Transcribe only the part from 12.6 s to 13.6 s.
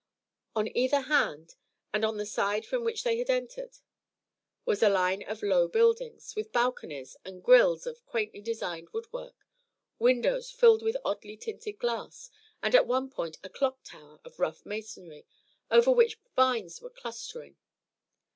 and at one point a